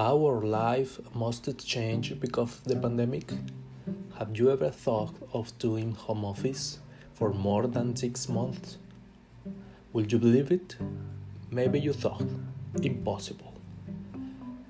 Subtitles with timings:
[0.00, 3.34] our life must change because of the pandemic?
[4.18, 6.78] Have you ever thought of doing home office
[7.12, 8.78] for more than six months?
[9.92, 10.76] Will you believe it?
[11.50, 12.24] Maybe you thought,
[12.82, 13.52] impossible.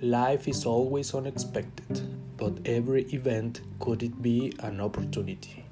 [0.00, 2.02] Life is always unexpected,
[2.36, 5.65] but every event could it be an opportunity.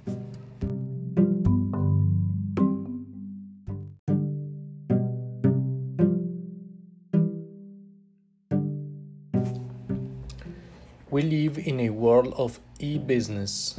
[11.15, 13.79] We live in a world of e business,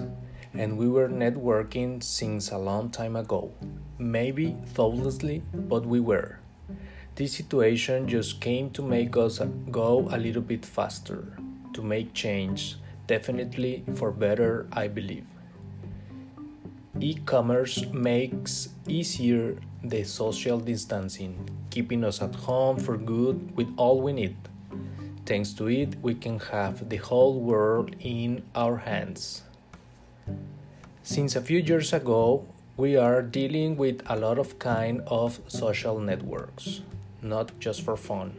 [0.54, 3.52] and we were networking since a long time ago.
[4.00, 6.40] Maybe thoughtlessly, but we were.
[7.16, 11.36] This situation just came to make us go a little bit faster,
[11.74, 15.28] to make change, definitely for better, I believe.
[17.02, 21.36] E commerce makes easier the social distancing,
[21.70, 24.38] keeping us at home for good with all we need.
[25.26, 29.42] Thanks to it, we can have the whole world in our hands.
[31.02, 32.46] Since a few years ago,
[32.78, 36.82] we are dealing with a lot of kind of social networks,
[37.24, 38.36] not just for fun,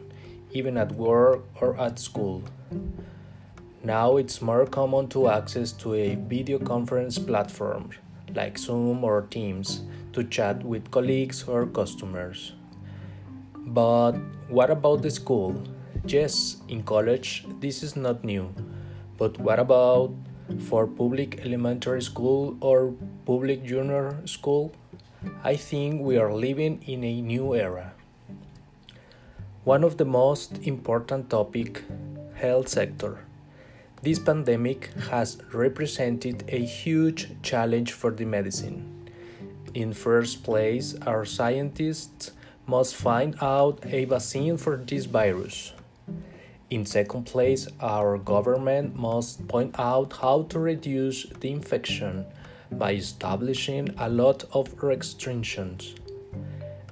[0.51, 2.43] even at work or at school.
[3.83, 7.89] Now it's more common to access to a video conference platform
[8.33, 9.81] like Zoom or Teams
[10.13, 12.53] to chat with colleagues or customers.
[13.55, 14.13] But
[14.47, 15.61] what about the school?
[16.07, 18.55] Yes, in college this is not new,
[19.17, 20.13] but what about
[20.69, 22.93] for public elementary school or
[23.25, 24.71] public junior school?
[25.43, 27.91] I think we are living in a new era.
[29.65, 31.83] One of the most important topic,
[32.35, 33.25] health sector.
[34.01, 39.11] This pandemic has represented a huge challenge for the medicine.
[39.73, 42.31] In first place, our scientists
[42.65, 45.73] must find out a vaccine for this virus.
[46.69, 52.25] In second place, our government must point out how to reduce the infection
[52.69, 55.95] by establishing a lot of restrictions.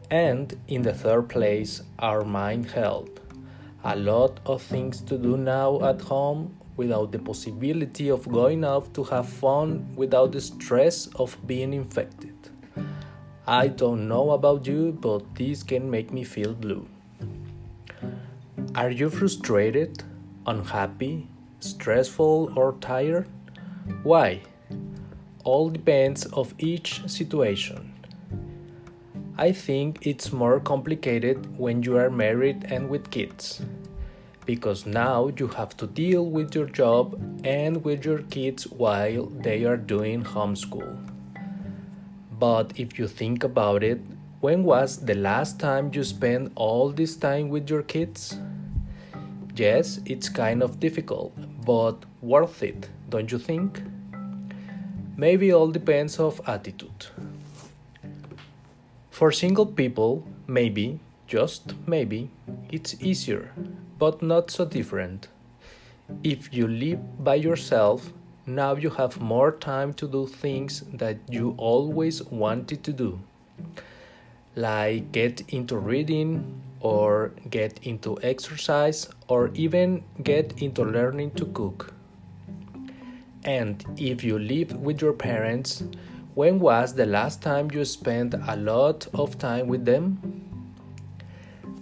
[0.09, 3.09] And in the third place, our mind health.
[3.83, 8.93] A lot of things to do now at home without the possibility of going out
[8.93, 12.33] to have fun without the stress of being infected.
[13.45, 16.87] I don't know about you, but this can make me feel blue.
[18.75, 20.03] Are you frustrated,
[20.45, 21.29] unhappy,
[21.61, 23.29] stressful, or tired?
[24.03, 24.41] Why?
[25.45, 27.93] All depends of each situation.
[29.37, 33.61] I think it's more complicated when you are married and with kids.
[34.45, 39.63] Because now you have to deal with your job and with your kids while they
[39.63, 40.99] are doing homeschool.
[42.37, 44.01] But if you think about it,
[44.41, 48.37] when was the last time you spent all this time with your kids?
[49.55, 51.33] Yes, it's kind of difficult,
[51.65, 53.81] but worth it, don't you think?
[55.15, 57.05] Maybe all depends of attitude.
[59.11, 62.29] For single people, maybe, just maybe,
[62.69, 63.53] it's easier,
[63.97, 65.29] but not so different.
[66.21, 68.11] If you live by yourself,
[68.45, 73.21] now you have more time to do things that you always wanted to do,
[74.55, 81.93] like get into reading, or get into exercise or even get into learning to cook.
[83.43, 85.83] And if you live with your parents,
[86.33, 90.19] when was the last time you spent a lot of time with them?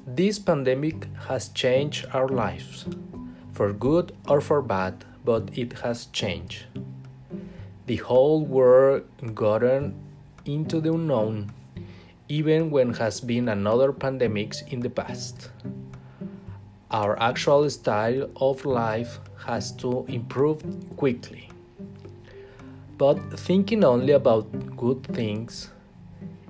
[0.05, 2.85] This pandemic has changed our lives,
[3.51, 6.65] for good or for bad, but it has changed.
[7.87, 9.95] The whole world gotten
[10.45, 11.51] into the unknown
[12.29, 15.49] even when has been another pandemics in the past.
[16.91, 20.63] Our actual style of life has to improve
[20.95, 21.49] quickly.
[22.97, 25.69] But thinking only about good things,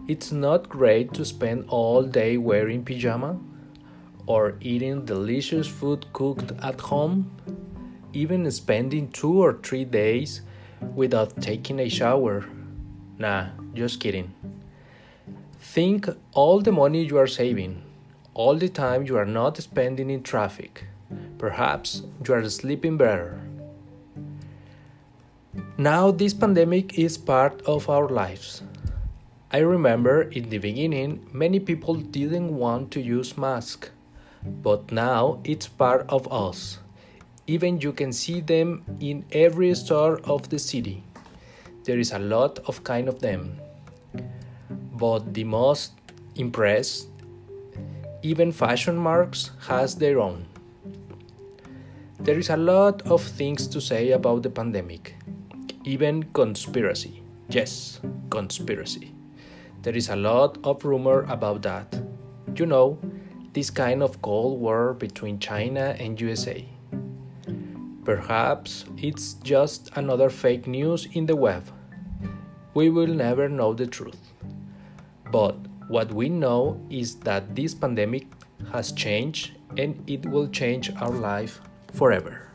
[0.07, 3.39] it's not great to spend all day wearing pajama
[4.27, 7.31] or eating delicious food cooked at home,
[8.11, 10.41] even spending two or three days
[10.93, 12.45] without taking a shower.
[13.17, 14.33] Nah, just kidding.
[15.63, 17.81] Think all the money you are saving,
[18.35, 20.83] all the time you are not spending in traffic.
[21.39, 23.39] Perhaps you are sleeping better.
[25.77, 28.61] Now, this pandemic is part of our lives.
[29.51, 33.89] I remember in the beginning, many people didn't want to use masks,
[34.43, 36.79] but now it's part of us.
[37.47, 41.03] Even you can see them in every store of the city.
[41.85, 43.59] There is a lot of kind of them
[44.93, 45.93] but the most
[46.35, 47.07] impressed,
[48.21, 50.45] even fashion marks has their own.
[52.19, 55.15] There is a lot of things to say about the pandemic,
[55.83, 57.21] even conspiracy.
[57.49, 57.99] Yes,
[58.29, 59.13] conspiracy.
[59.81, 62.01] There is a lot of rumor about that.
[62.55, 62.97] You know,
[63.51, 66.65] this kind of Cold War between China and USA.
[68.05, 71.63] Perhaps it's just another fake news in the web.
[72.73, 74.32] We will never know the truth.
[75.33, 75.57] But
[75.89, 78.27] what we know is that this pandemic
[78.71, 81.59] has changed and it will change our life
[81.91, 82.52] forever.